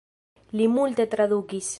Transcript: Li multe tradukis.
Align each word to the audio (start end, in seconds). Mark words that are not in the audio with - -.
Li 0.61 0.69
multe 0.77 1.05
tradukis. 1.13 1.69